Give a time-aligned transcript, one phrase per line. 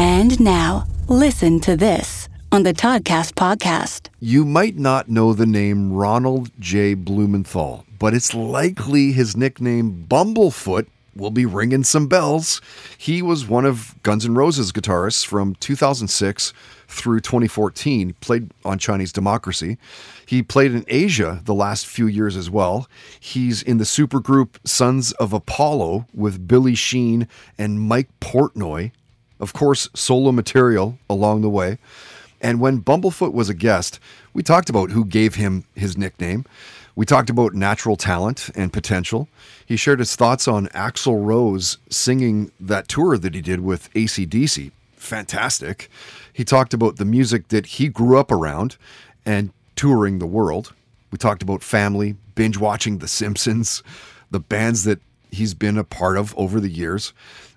[0.00, 4.08] And now, listen to this on the Toddcast podcast.
[4.18, 6.94] You might not know the name Ronald J.
[6.94, 12.62] Blumenthal, but it's likely his nickname Bumblefoot will be ringing some bells.
[12.96, 16.54] He was one of Guns N' Roses guitarists from 2006
[16.88, 18.06] through 2014.
[18.06, 19.76] He played on Chinese Democracy.
[20.24, 22.88] He played in Asia the last few years as well.
[23.20, 27.28] He's in the supergroup Sons of Apollo with Billy Sheehan
[27.58, 28.92] and Mike Portnoy
[29.40, 31.78] of course, solo material along the way.
[32.40, 33.98] And when Bumblefoot was a guest,
[34.32, 36.44] we talked about who gave him his nickname.
[36.96, 39.28] We talked about natural talent and potential.
[39.64, 44.72] He shared his thoughts on Axl Rose singing that tour that he did with ACDC.
[44.96, 45.90] Fantastic.
[46.32, 48.76] He talked about the music that he grew up around
[49.24, 50.74] and touring the world.
[51.10, 53.82] We talked about family, binge watching The Simpsons,
[54.30, 55.00] the bands that
[55.32, 57.12] he's been a part of over the years.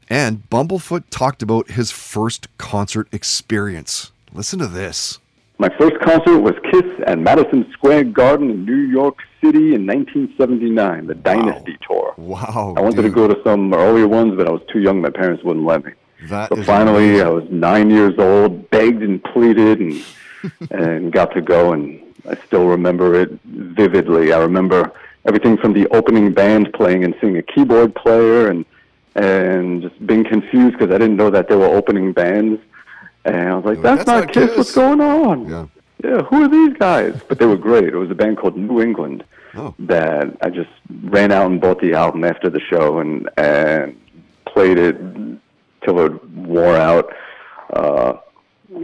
[0.09, 4.11] And Bumblefoot talked about his first concert experience.
[4.33, 5.19] Listen to this.
[5.59, 11.07] My first concert was Kiss at Madison Square Garden in New York City in 1979,
[11.07, 11.77] the Dynasty.
[11.87, 12.13] Tour.
[12.17, 12.73] Wow.
[12.75, 13.05] I wanted dude.
[13.05, 15.01] to go to some earlier ones, but I was too young.
[15.01, 15.91] My parents wouldn't let me.
[16.23, 17.27] That so finally, amazing.
[17.27, 20.03] I was nine years old, begged and pleaded, and
[20.71, 21.73] and got to go.
[21.73, 24.33] And I still remember it vividly.
[24.33, 24.91] I remember
[25.25, 28.65] everything from the opening band playing and seeing a keyboard player, and
[29.15, 32.61] and just being confused because I didn't know that they were opening bands.
[33.25, 34.49] And I was like, That's "That's, not, not Kiss.
[34.49, 35.65] Kiss." What's going on?" Yeah.
[36.03, 37.19] yeah, who are these guys?
[37.27, 37.85] But they were great.
[37.85, 39.23] It was a band called New England
[39.55, 39.75] Oh.
[39.77, 40.71] that I just
[41.03, 43.95] ran out and bought the album after the show and and
[44.47, 44.97] played it
[45.83, 47.13] till it wore out.
[47.71, 48.13] Uh,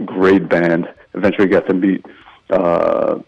[0.04, 0.88] great band.
[1.14, 2.06] Eventually got to meet
[2.50, 3.18] uh,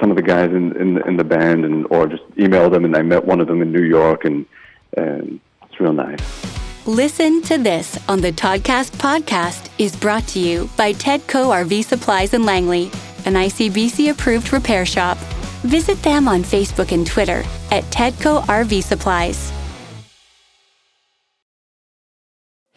[0.00, 2.96] some of the guys in, in in the band and or just emailed them and
[2.96, 4.46] I met one of them in New York and
[4.96, 6.20] and it's real nice.
[6.86, 12.32] Listen to this on the Toddcast podcast is brought to you by Tedco RV Supplies
[12.32, 12.84] in Langley,
[13.26, 15.18] an ICBC approved repair shop.
[15.62, 19.52] Visit them on Facebook and Twitter at Tedco RV Supplies.